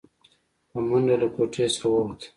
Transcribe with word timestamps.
په 0.69 0.77
منډه 0.87 1.15
له 1.21 1.27
کوټې 1.35 1.65
څخه 1.73 1.87
ووته. 1.91 2.27